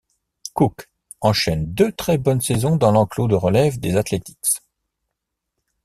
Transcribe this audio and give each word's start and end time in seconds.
Cook 0.55 0.89
enchaîne 1.19 1.71
deux 1.75 1.91
très 1.91 2.17
bonnes 2.17 2.41
saisons 2.41 2.75
dans 2.75 2.91
l'enclos 2.91 3.27
de 3.27 3.35
relève 3.35 3.79
des 3.79 3.97
Athletics. 3.97 4.61